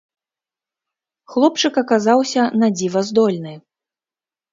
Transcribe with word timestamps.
Хлопчык 1.33 1.73
аказаўся 1.81 2.41
надзіва 2.63 2.99
здольны. 3.11 3.53